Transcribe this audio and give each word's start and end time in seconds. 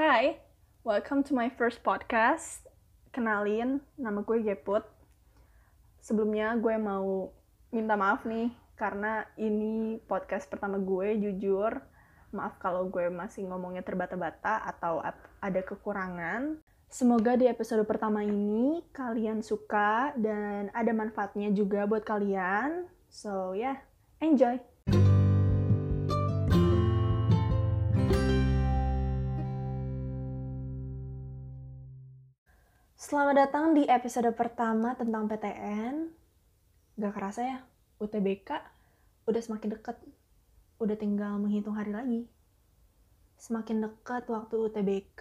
Hai, 0.00 0.40
welcome 0.80 1.20
to 1.28 1.36
my 1.36 1.52
first 1.60 1.84
podcast. 1.84 2.64
Kenalin, 3.12 3.84
nama 4.00 4.24
gue 4.24 4.40
Geput. 4.40 4.80
Sebelumnya 6.00 6.56
gue 6.56 6.72
mau 6.80 7.28
minta 7.68 8.00
maaf 8.00 8.24
nih, 8.24 8.48
karena 8.80 9.28
ini 9.36 10.00
podcast 10.08 10.48
pertama 10.48 10.80
gue, 10.80 11.20
jujur. 11.20 11.84
Maaf 12.32 12.56
kalau 12.56 12.88
gue 12.88 13.12
masih 13.12 13.44
ngomongnya 13.44 13.84
terbata-bata 13.84 14.64
atau 14.72 15.04
ada 15.36 15.60
kekurangan. 15.60 16.56
Semoga 16.88 17.36
di 17.36 17.44
episode 17.44 17.84
pertama 17.84 18.24
ini 18.24 18.80
kalian 18.96 19.44
suka 19.44 20.16
dan 20.16 20.72
ada 20.72 20.96
manfaatnya 20.96 21.52
juga 21.52 21.84
buat 21.84 22.08
kalian. 22.08 22.88
So 23.12 23.52
yeah, 23.52 23.84
enjoy! 24.24 24.69
Selamat 33.00 33.48
datang 33.48 33.72
di 33.72 33.88
episode 33.88 34.28
pertama 34.36 34.92
tentang 34.92 35.24
PTN. 35.24 36.12
Gak 37.00 37.16
kerasa 37.16 37.40
ya, 37.48 37.58
UTBK 37.96 38.60
udah 39.24 39.40
semakin 39.40 39.72
deket. 39.72 39.96
Udah 40.76 41.00
tinggal 41.00 41.40
menghitung 41.40 41.80
hari 41.80 41.96
lagi. 41.96 42.28
Semakin 43.40 43.88
dekat 43.88 44.28
waktu 44.28 44.52
UTBK, 44.52 45.16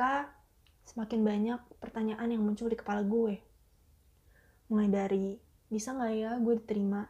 semakin 0.92 1.24
banyak 1.24 1.60
pertanyaan 1.80 2.28
yang 2.28 2.44
muncul 2.44 2.68
di 2.68 2.76
kepala 2.76 3.00
gue. 3.00 3.40
Mulai 4.68 4.91
dari, 4.91 5.40
bisa 5.72 5.96
gak 5.96 6.12
ya 6.20 6.36
gue 6.36 6.60
diterima? 6.60 7.08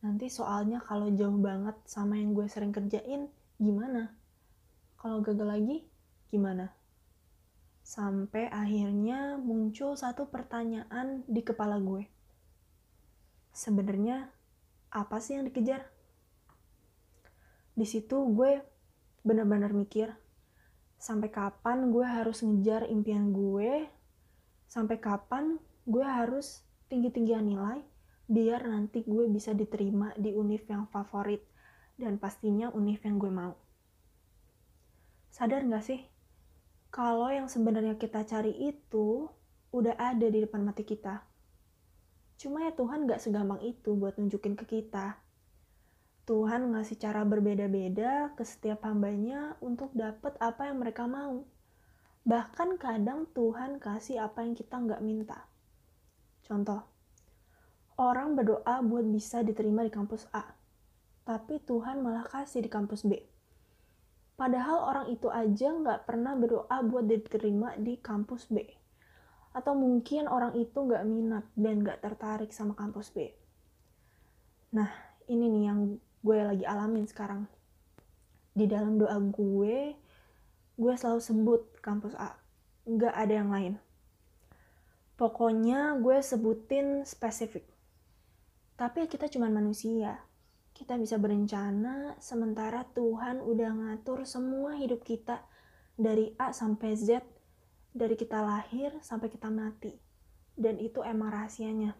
Nanti 0.00 0.32
soalnya 0.32 0.80
kalau 0.80 1.12
jauh 1.12 1.36
banget 1.36 1.76
sama 1.84 2.16
yang 2.16 2.32
gue 2.32 2.48
sering 2.48 2.72
kerjain, 2.72 3.28
gimana? 3.60 4.16
Kalau 4.96 5.20
gagal 5.20 5.44
lagi, 5.44 5.84
gimana? 6.32 6.79
Sampai 7.90 8.46
akhirnya 8.46 9.34
muncul 9.34 9.98
satu 9.98 10.30
pertanyaan 10.30 11.26
di 11.26 11.42
kepala 11.42 11.74
gue. 11.82 12.06
Sebenarnya 13.50 14.30
apa 14.94 15.18
sih 15.18 15.34
yang 15.34 15.50
dikejar? 15.50 15.90
Di 17.74 17.82
situ 17.82 18.30
gue 18.30 18.62
benar-benar 19.26 19.74
mikir, 19.74 20.06
sampai 21.02 21.34
kapan 21.34 21.90
gue 21.90 22.06
harus 22.06 22.46
ngejar 22.46 22.86
impian 22.86 23.34
gue? 23.34 23.90
Sampai 24.70 25.02
kapan 25.02 25.58
gue 25.82 26.06
harus 26.06 26.62
tinggi-tinggian 26.86 27.42
nilai 27.42 27.82
biar 28.30 28.70
nanti 28.70 29.02
gue 29.02 29.26
bisa 29.26 29.50
diterima 29.50 30.14
di 30.14 30.30
univ 30.30 30.62
yang 30.70 30.86
favorit 30.94 31.42
dan 31.98 32.22
pastinya 32.22 32.70
univ 32.70 33.02
yang 33.02 33.18
gue 33.18 33.34
mau. 33.34 33.58
Sadar 35.34 35.66
gak 35.66 35.82
sih 35.82 36.19
kalau 36.90 37.30
yang 37.30 37.46
sebenarnya 37.46 37.94
kita 37.94 38.26
cari 38.26 38.50
itu 38.50 39.30
udah 39.70 39.94
ada 39.94 40.26
di 40.26 40.42
depan 40.42 40.66
mata 40.66 40.82
kita. 40.82 41.22
Cuma 42.34 42.66
ya 42.66 42.74
Tuhan 42.74 43.06
gak 43.06 43.22
segampang 43.22 43.62
itu 43.62 43.94
buat 43.94 44.18
nunjukin 44.18 44.58
ke 44.58 44.66
kita. 44.66 45.22
Tuhan 46.26 46.74
ngasih 46.74 46.98
cara 46.98 47.26
berbeda-beda 47.26 48.34
ke 48.38 48.42
setiap 48.46 48.86
hambanya 48.86 49.58
untuk 49.62 49.90
dapet 49.94 50.34
apa 50.42 50.70
yang 50.70 50.82
mereka 50.82 51.06
mau. 51.06 51.46
Bahkan 52.22 52.78
kadang 52.78 53.26
Tuhan 53.34 53.82
kasih 53.82 54.22
apa 54.22 54.46
yang 54.46 54.54
kita 54.54 54.78
nggak 54.78 55.02
minta. 55.02 55.50
Contoh, 56.46 56.86
orang 57.98 58.38
berdoa 58.38 58.78
buat 58.84 59.06
bisa 59.10 59.42
diterima 59.42 59.82
di 59.82 59.90
kampus 59.90 60.30
A, 60.30 60.54
tapi 61.26 61.58
Tuhan 61.64 62.04
malah 62.04 62.22
kasih 62.22 62.62
di 62.62 62.70
kampus 62.70 63.02
B. 63.08 63.18
Padahal 64.40 64.88
orang 64.88 65.06
itu 65.12 65.28
aja 65.28 65.68
nggak 65.68 66.08
pernah 66.08 66.32
berdoa 66.32 66.80
buat 66.80 67.04
diterima 67.04 67.76
di 67.76 68.00
kampus 68.00 68.48
B. 68.48 68.64
Atau 69.52 69.76
mungkin 69.76 70.32
orang 70.32 70.56
itu 70.56 70.80
nggak 70.80 71.04
minat 71.04 71.44
dan 71.60 71.84
nggak 71.84 72.00
tertarik 72.00 72.48
sama 72.48 72.72
kampus 72.72 73.12
B. 73.12 73.28
Nah, 74.72 74.88
ini 75.28 75.44
nih 75.44 75.64
yang 75.68 76.00
gue 76.24 76.38
lagi 76.40 76.64
alamin 76.64 77.04
sekarang. 77.04 77.44
Di 78.56 78.64
dalam 78.64 78.96
doa 78.96 79.20
gue, 79.20 79.92
gue 80.80 80.92
selalu 80.96 81.20
sebut 81.20 81.60
kampus 81.84 82.16
A. 82.16 82.32
Nggak 82.88 83.12
ada 83.12 83.34
yang 83.44 83.52
lain. 83.52 83.76
Pokoknya 85.20 86.00
gue 86.00 86.16
sebutin 86.24 87.04
spesifik. 87.04 87.68
Tapi 88.80 89.04
kita 89.04 89.28
cuma 89.28 89.52
manusia 89.52 90.29
kita 90.80 90.96
bisa 90.96 91.20
berencana 91.20 92.16
sementara 92.16 92.88
Tuhan 92.96 93.44
udah 93.44 93.68
ngatur 93.68 94.24
semua 94.24 94.80
hidup 94.80 95.04
kita 95.04 95.44
dari 95.92 96.32
A 96.40 96.56
sampai 96.56 96.96
Z, 96.96 97.20
dari 97.92 98.16
kita 98.16 98.40
lahir 98.40 98.96
sampai 99.04 99.28
kita 99.28 99.52
mati. 99.52 99.92
Dan 100.56 100.80
itu 100.80 101.04
emang 101.04 101.36
rahasianya. 101.36 101.92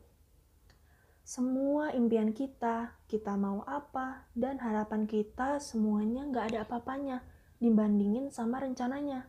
Semua 1.21 1.93
impian 1.93 2.33
kita, 2.33 2.97
kita 3.05 3.37
mau 3.37 3.61
apa, 3.69 4.25
dan 4.33 4.57
harapan 4.57 5.05
kita 5.05 5.61
semuanya 5.61 6.25
nggak 6.33 6.57
ada 6.57 6.59
apa-apanya 6.65 7.21
dibandingin 7.61 8.33
sama 8.33 8.65
rencananya. 8.65 9.29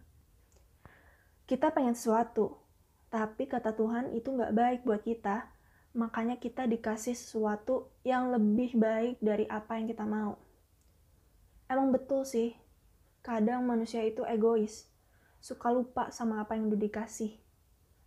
Kita 1.43 1.75
pengen 1.75 1.99
sesuatu, 1.99 2.55
tapi 3.11 3.51
kata 3.51 3.75
Tuhan 3.75 4.15
itu 4.15 4.31
nggak 4.31 4.55
baik 4.55 4.79
buat 4.87 5.03
kita, 5.03 5.50
makanya 5.91 6.39
kita 6.39 6.63
dikasih 6.67 7.15
sesuatu 7.15 7.91
yang 8.07 8.31
lebih 8.31 8.79
baik 8.79 9.19
dari 9.19 9.43
apa 9.51 9.75
yang 9.75 9.91
kita 9.91 10.07
mau. 10.07 10.39
Emang 11.67 11.91
betul 11.91 12.23
sih, 12.23 12.55
kadang 13.23 13.63
manusia 13.67 14.03
itu 14.03 14.23
egois, 14.27 14.87
suka 15.43 15.71
lupa 15.71 16.11
sama 16.11 16.43
apa 16.43 16.55
yang 16.55 16.71
udah 16.71 16.79
dikasih. 16.79 17.39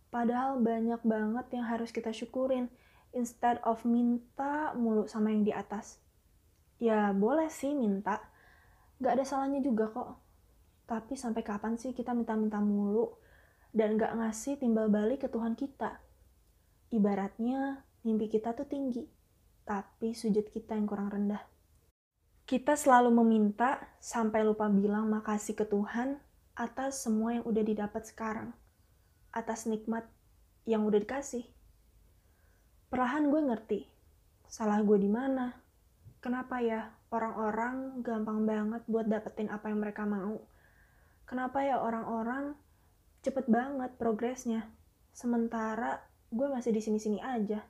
Padahal 0.09 0.61
banyak 0.61 1.01
banget 1.01 1.45
yang 1.53 1.65
harus 1.65 1.89
kita 1.89 2.09
syukurin, 2.13 2.69
instead 3.13 3.57
of 3.65 3.81
minta 3.83 4.73
mulu 4.77 5.09
sama 5.09 5.33
yang 5.33 5.41
di 5.41 5.53
atas. 5.53 5.97
Ya 6.77 7.09
boleh 7.15 7.49
sih 7.49 7.73
minta, 7.73 8.21
gak 9.01 9.17
ada 9.17 9.25
salahnya 9.25 9.65
juga 9.65 9.89
kok. 9.89 10.21
Tapi 10.85 11.17
sampai 11.17 11.41
kapan 11.41 11.81
sih 11.81 11.97
kita 11.97 12.13
minta-minta 12.13 12.61
mulu 12.61 13.17
dan 13.73 13.97
gak 13.97 14.13
ngasih 14.13 14.61
timbal 14.61 14.93
balik 14.93 15.25
ke 15.25 15.27
Tuhan 15.27 15.57
kita? 15.57 16.04
Ibaratnya 16.95 17.83
mimpi 18.07 18.31
kita 18.31 18.55
tuh 18.55 18.71
tinggi, 18.71 19.03
tapi 19.67 20.15
sujud 20.15 20.47
kita 20.47 20.79
yang 20.79 20.87
kurang 20.87 21.11
rendah. 21.11 21.43
Kita 22.47 22.79
selalu 22.79 23.19
meminta 23.19 23.83
sampai 23.99 24.47
lupa 24.47 24.71
bilang 24.71 25.11
makasih 25.11 25.59
ke 25.59 25.67
Tuhan 25.67 26.23
atas 26.55 27.03
semua 27.03 27.35
yang 27.35 27.43
udah 27.43 27.63
didapat 27.67 28.07
sekarang, 28.07 28.55
atas 29.35 29.67
nikmat 29.67 30.07
yang 30.63 30.87
udah 30.87 31.03
dikasih. 31.03 31.43
Perlahan 32.87 33.27
gue 33.27 33.41
ngerti, 33.43 33.79
salah 34.47 34.79
gue 34.79 34.95
di 34.95 35.11
mana. 35.11 35.51
Kenapa 36.23 36.63
ya 36.63 36.95
orang-orang 37.11 38.07
gampang 38.07 38.47
banget 38.47 38.87
buat 38.87 39.03
dapetin 39.03 39.51
apa 39.51 39.67
yang 39.67 39.83
mereka 39.83 40.07
mau? 40.07 40.47
Kenapa 41.27 41.59
ya 41.59 41.75
orang-orang 41.75 42.55
cepet 43.19 43.51
banget 43.51 43.91
progresnya, 43.99 44.71
sementara 45.11 46.14
gue 46.35 46.47
masih 46.51 46.75
di 46.75 46.83
sini-sini 46.83 47.23
aja. 47.23 47.63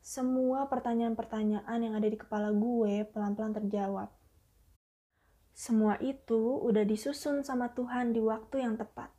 Semua 0.00 0.64
pertanyaan-pertanyaan 0.72 1.76
yang 1.76 1.92
ada 1.92 2.08
di 2.08 2.16
kepala 2.16 2.48
gue 2.56 3.04
pelan-pelan 3.04 3.52
terjawab. 3.52 4.08
Semua 5.52 6.00
itu 6.00 6.64
udah 6.64 6.88
disusun 6.88 7.44
sama 7.44 7.76
Tuhan 7.76 8.16
di 8.16 8.24
waktu 8.24 8.64
yang 8.64 8.80
tepat. 8.80 9.12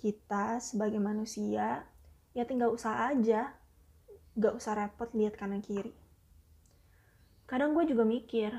Kita 0.00 0.56
sebagai 0.56 1.04
manusia, 1.04 1.84
ya 2.32 2.42
tinggal 2.48 2.72
usaha 2.72 3.12
aja. 3.12 3.52
Gak 4.40 4.56
usah 4.56 4.80
repot 4.80 5.12
lihat 5.12 5.36
kanan 5.36 5.60
kiri. 5.60 5.92
Kadang 7.44 7.76
gue 7.76 7.84
juga 7.84 8.08
mikir, 8.08 8.56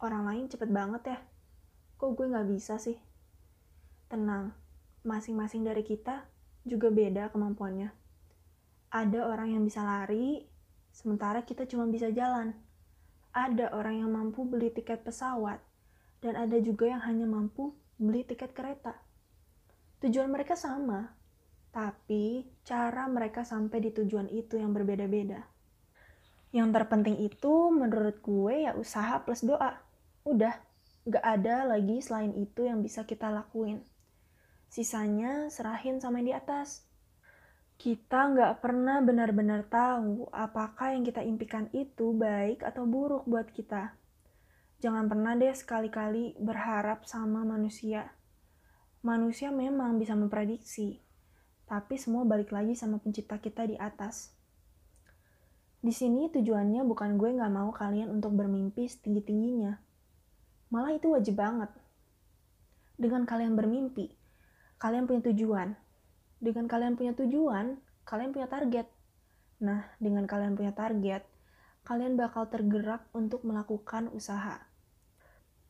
orang 0.00 0.24
lain 0.24 0.48
cepet 0.48 0.72
banget 0.72 1.02
ya. 1.04 1.18
Kok 2.00 2.16
gue 2.16 2.32
gak 2.32 2.48
bisa 2.48 2.80
sih? 2.80 2.96
Tenang, 4.08 4.56
masing-masing 5.04 5.68
dari 5.68 5.84
kita 5.84 6.24
juga 6.64 6.88
beda 6.88 7.28
kemampuannya. 7.28 7.99
Ada 8.90 9.22
orang 9.22 9.54
yang 9.54 9.62
bisa 9.62 9.86
lari, 9.86 10.42
sementara 10.90 11.46
kita 11.46 11.62
cuma 11.70 11.86
bisa 11.86 12.10
jalan. 12.10 12.50
Ada 13.30 13.70
orang 13.70 14.02
yang 14.02 14.10
mampu 14.10 14.42
beli 14.42 14.74
tiket 14.74 15.06
pesawat, 15.06 15.62
dan 16.18 16.34
ada 16.34 16.58
juga 16.58 16.90
yang 16.90 16.98
hanya 17.06 17.22
mampu 17.22 17.70
beli 18.02 18.26
tiket 18.26 18.50
kereta. 18.50 18.98
Tujuan 20.02 20.26
mereka 20.26 20.58
sama, 20.58 21.14
tapi 21.70 22.50
cara 22.66 23.06
mereka 23.06 23.46
sampai 23.46 23.78
di 23.78 23.94
tujuan 23.94 24.26
itu 24.26 24.58
yang 24.58 24.74
berbeda-beda. 24.74 25.46
Yang 26.50 26.68
terpenting 26.74 27.22
itu 27.22 27.70
menurut 27.70 28.18
gue 28.18 28.66
ya 28.66 28.74
usaha 28.74 29.22
plus 29.22 29.46
doa. 29.46 29.78
Udah, 30.26 30.58
gak 31.06 31.22
ada 31.22 31.62
lagi 31.62 32.02
selain 32.02 32.34
itu 32.34 32.66
yang 32.66 32.82
bisa 32.82 33.06
kita 33.06 33.30
lakuin. 33.30 33.86
Sisanya 34.66 35.46
serahin 35.46 36.02
sama 36.02 36.18
yang 36.18 36.26
di 36.26 36.34
atas 36.34 36.89
kita 37.80 38.36
nggak 38.36 38.60
pernah 38.60 39.00
benar-benar 39.00 39.64
tahu 39.64 40.28
apakah 40.36 40.92
yang 40.92 41.00
kita 41.00 41.24
impikan 41.24 41.72
itu 41.72 42.12
baik 42.12 42.60
atau 42.60 42.84
buruk 42.84 43.24
buat 43.24 43.48
kita. 43.56 43.96
Jangan 44.84 45.08
pernah 45.08 45.32
deh 45.32 45.48
sekali-kali 45.56 46.36
berharap 46.36 47.08
sama 47.08 47.40
manusia. 47.40 48.12
Manusia 49.00 49.48
memang 49.48 49.96
bisa 49.96 50.12
memprediksi, 50.12 51.00
tapi 51.64 51.96
semua 51.96 52.28
balik 52.28 52.52
lagi 52.52 52.76
sama 52.76 53.00
pencipta 53.00 53.40
kita 53.40 53.64
di 53.64 53.80
atas. 53.80 54.36
Di 55.80 55.96
sini 55.96 56.28
tujuannya 56.28 56.84
bukan 56.84 57.16
gue 57.16 57.32
nggak 57.32 57.48
mau 57.48 57.72
kalian 57.72 58.12
untuk 58.12 58.36
bermimpi 58.36 58.92
setinggi-tingginya. 58.92 59.80
Malah 60.68 61.00
itu 61.00 61.16
wajib 61.16 61.40
banget. 61.40 61.72
Dengan 63.00 63.24
kalian 63.24 63.56
bermimpi, 63.56 64.12
kalian 64.76 65.08
punya 65.08 65.32
tujuan. 65.32 65.72
Dengan 66.40 66.64
kalian 66.64 66.96
punya 66.96 67.12
tujuan, 67.12 67.76
kalian 68.08 68.32
punya 68.32 68.48
target. 68.48 68.88
Nah, 69.60 69.92
dengan 70.00 70.24
kalian 70.24 70.56
punya 70.56 70.72
target, 70.72 71.28
kalian 71.84 72.16
bakal 72.16 72.48
tergerak 72.48 73.04
untuk 73.12 73.44
melakukan 73.44 74.08
usaha. 74.16 74.64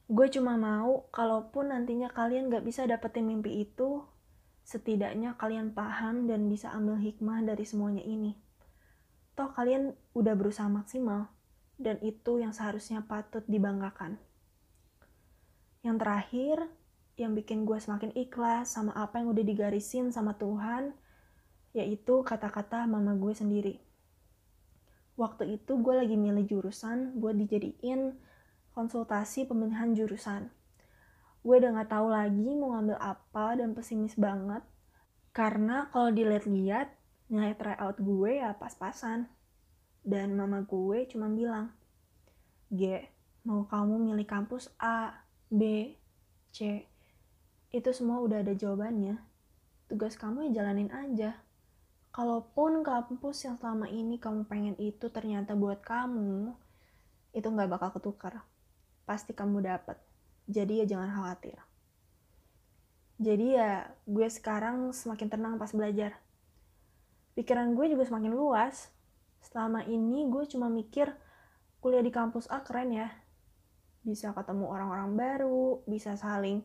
Gue 0.06 0.26
cuma 0.30 0.54
mau, 0.54 1.10
kalaupun 1.10 1.74
nantinya 1.74 2.10
kalian 2.10 2.50
gak 2.50 2.62
bisa 2.62 2.86
dapetin 2.86 3.26
mimpi 3.26 3.66
itu, 3.66 4.02
setidaknya 4.62 5.34
kalian 5.38 5.74
paham 5.74 6.30
dan 6.30 6.46
bisa 6.46 6.70
ambil 6.70 6.98
hikmah 7.02 7.42
dari 7.42 7.66
semuanya 7.66 8.06
ini. 8.06 8.38
Toh 9.34 9.50
kalian 9.50 9.94
udah 10.14 10.34
berusaha 10.38 10.66
maksimal, 10.70 11.30
dan 11.78 11.98
itu 12.02 12.38
yang 12.38 12.54
seharusnya 12.54 13.02
patut 13.06 13.42
dibanggakan. 13.46 14.22
Yang 15.82 15.96
terakhir, 16.02 16.56
yang 17.18 17.34
bikin 17.34 17.66
gue 17.66 17.78
semakin 17.78 18.12
ikhlas 18.14 18.74
sama 18.74 18.94
apa 18.94 19.18
yang 19.22 19.32
udah 19.32 19.44
digarisin 19.44 20.10
sama 20.14 20.36
Tuhan, 20.38 20.94
yaitu 21.72 22.22
kata-kata 22.26 22.86
mama 22.86 23.14
gue 23.14 23.34
sendiri. 23.34 23.74
Waktu 25.20 25.60
itu 25.60 25.76
gue 25.78 25.94
lagi 25.94 26.16
milih 26.16 26.48
jurusan 26.48 27.20
buat 27.20 27.36
dijadiin 27.36 28.16
konsultasi 28.72 29.44
pemilihan 29.44 29.92
jurusan. 29.92 30.48
Gue 31.40 31.60
udah 31.60 31.76
gak 31.76 31.92
tahu 31.92 32.08
lagi 32.12 32.50
mau 32.56 32.76
ngambil 32.76 32.98
apa 33.00 33.56
dan 33.56 33.72
pesimis 33.72 34.16
banget. 34.16 34.64
Karena 35.30 35.88
kalau 35.94 36.10
dilihat-lihat, 36.10 36.88
nilai 37.30 37.54
tryout 37.54 37.96
gue 38.02 38.40
ya 38.42 38.56
pas-pasan. 38.56 39.30
Dan 40.00 40.34
mama 40.36 40.64
gue 40.64 41.04
cuma 41.12 41.28
bilang, 41.28 41.72
G, 42.72 43.04
mau 43.44 43.64
kamu 43.68 44.10
milih 44.10 44.26
kampus 44.28 44.72
A, 44.80 45.24
B, 45.48 45.92
C. 46.52 46.89
Itu 47.70 47.94
semua 47.94 48.22
udah 48.22 48.42
ada 48.42 48.54
jawabannya. 48.54 49.18
Tugas 49.86 50.14
kamu 50.14 50.50
ya 50.50 50.62
jalanin 50.62 50.90
aja 50.90 51.38
kalaupun 52.10 52.82
kampus 52.82 53.46
yang 53.46 53.54
selama 53.58 53.86
ini 53.86 54.18
kamu 54.18 54.46
pengen 54.50 54.74
itu 54.82 55.06
ternyata 55.10 55.54
buat 55.54 55.78
kamu, 55.82 56.54
itu 57.30 57.46
nggak 57.46 57.70
bakal 57.70 57.90
ketukar. 57.98 58.42
Pasti 59.06 59.34
kamu 59.34 59.62
dapet. 59.62 59.98
Jadi 60.50 60.82
ya 60.82 60.86
jangan 60.86 61.10
khawatir. 61.14 61.58
Jadi 63.20 63.54
ya 63.54 63.86
gue 64.08 64.26
sekarang 64.26 64.90
semakin 64.90 65.28
tenang 65.30 65.54
pas 65.60 65.70
belajar. 65.70 66.18
Pikiran 67.38 67.78
gue 67.78 67.86
juga 67.94 68.02
semakin 68.06 68.32
luas. 68.34 68.90
Selama 69.40 69.86
ini 69.86 70.26
gue 70.28 70.44
cuma 70.50 70.66
mikir 70.66 71.14
kuliah 71.78 72.02
di 72.02 72.10
kampus 72.10 72.50
A 72.50 72.66
keren 72.66 72.90
ya. 72.90 73.08
Bisa 74.02 74.34
ketemu 74.34 74.66
orang-orang 74.66 75.14
baru, 75.14 75.84
bisa 75.86 76.16
saling 76.18 76.64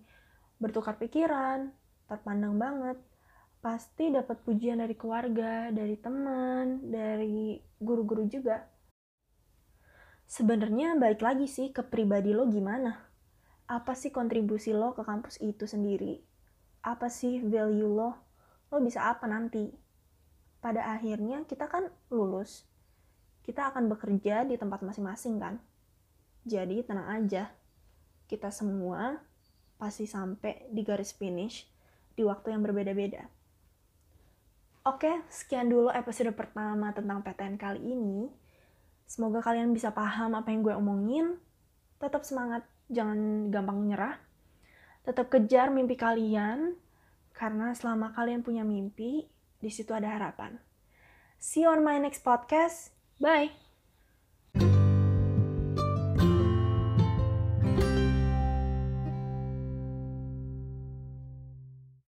bertukar 0.59 0.95
pikiran, 0.99 1.71
terpandang 2.07 2.55
banget 2.55 2.97
pasti 3.65 4.13
dapat 4.13 4.45
pujian 4.45 4.77
dari 4.77 4.93
keluarga, 4.93 5.73
dari 5.73 5.97
teman, 5.97 6.85
dari 6.85 7.57
guru-guru 7.81 8.29
juga. 8.29 8.61
Sebenarnya 10.29 10.93
balik 11.01 11.25
lagi 11.25 11.49
sih 11.49 11.73
ke 11.73 11.81
pribadi 11.81 12.29
lo 12.29 12.45
gimana. 12.45 12.93
Apa 13.65 13.97
sih 13.97 14.13
kontribusi 14.13 14.69
lo 14.69 14.93
ke 14.93 15.01
kampus 15.01 15.41
itu 15.41 15.65
sendiri? 15.65 16.21
Apa 16.85 17.09
sih 17.09 17.41
value 17.41 17.89
lo? 17.89 18.13
Lo 18.69 18.77
bisa 18.85 19.09
apa 19.09 19.25
nanti? 19.25 19.73
Pada 20.61 20.93
akhirnya 20.93 21.41
kita 21.49 21.65
kan 21.65 21.89
lulus. 22.13 22.69
Kita 23.41 23.73
akan 23.73 23.89
bekerja 23.89 24.45
di 24.45 24.61
tempat 24.61 24.85
masing-masing 24.85 25.41
kan? 25.41 25.57
Jadi 26.45 26.85
tenang 26.85 27.09
aja. 27.09 27.49
Kita 28.29 28.53
semua 28.53 29.17
pasti 29.75 30.07
sampai 30.07 30.71
di 30.71 30.81
garis 30.81 31.11
finish 31.15 31.67
di 32.15 32.23
waktu 32.23 32.55
yang 32.55 32.63
berbeda-beda. 32.63 33.27
Oke, 34.85 35.25
sekian 35.33 35.67
dulu 35.67 35.89
episode 35.89 36.29
pertama 36.37 36.93
tentang 36.93 37.25
PTN 37.25 37.57
kali 37.57 37.81
ini. 37.81 38.29
Semoga 39.09 39.41
kalian 39.41 39.73
bisa 39.73 39.89
paham 39.89 40.37
apa 40.37 40.53
yang 40.53 40.61
gue 40.61 40.73
omongin. 40.77 41.41
Tetap 41.97 42.21
semangat, 42.21 42.61
jangan 42.93 43.49
gampang 43.49 43.81
nyerah. 43.81 44.21
Tetap 45.01 45.33
kejar 45.33 45.73
mimpi 45.73 45.97
kalian, 45.97 46.77
karena 47.33 47.73
selama 47.73 48.13
kalian 48.13 48.45
punya 48.45 48.61
mimpi, 48.61 49.25
di 49.57 49.69
situ 49.73 49.89
ada 49.93 50.09
harapan. 50.13 50.61
See 51.41 51.65
you 51.65 51.69
on 51.73 51.81
my 51.81 51.97
next 51.97 52.21
podcast. 52.21 52.93
Bye! 53.17 53.64